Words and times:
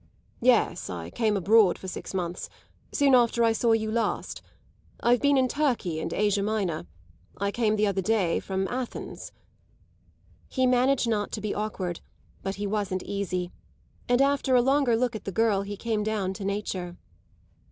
"Yes, 0.41 0.89
I 0.89 1.11
came 1.11 1.37
abroad 1.37 1.77
for 1.77 1.87
six 1.87 2.11
months 2.11 2.49
soon 2.91 3.13
after 3.13 3.43
I 3.43 3.51
saw 3.53 3.73
you 3.73 3.91
last. 3.91 4.41
I've 4.99 5.21
been 5.21 5.37
in 5.37 5.47
Turkey 5.47 5.99
and 5.99 6.11
Asia 6.11 6.41
Minor; 6.41 6.87
I 7.37 7.51
came 7.51 7.75
the 7.75 7.85
other 7.85 8.01
day 8.01 8.39
from 8.39 8.67
Athens." 8.67 9.31
He 10.49 10.65
managed 10.65 11.07
not 11.07 11.31
to 11.33 11.41
be 11.41 11.53
awkward, 11.53 12.01
but 12.41 12.55
he 12.55 12.65
wasn't 12.65 13.03
easy, 13.03 13.51
and 14.09 14.23
after 14.23 14.55
a 14.55 14.61
longer 14.63 14.95
look 14.95 15.15
at 15.15 15.25
the 15.25 15.31
girl 15.31 15.61
he 15.61 15.77
came 15.77 16.01
down 16.01 16.33
to 16.33 16.45
nature. 16.45 16.97